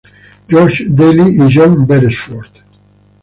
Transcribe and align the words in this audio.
George 0.49 0.85
Daly 0.97 1.27
y 1.45 1.47
John 1.47 1.85
Beresford. 1.85 2.51